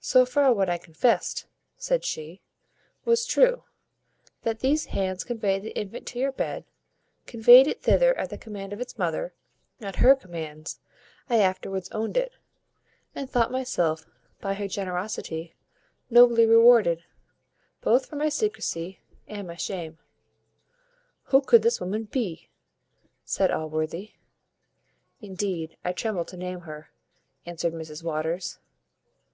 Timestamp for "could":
21.42-21.60